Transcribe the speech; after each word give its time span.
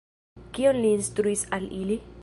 Kion 0.57 0.79
li 0.85 0.93
instruis 1.01 1.45
al 1.59 1.73
ili? 1.83 2.01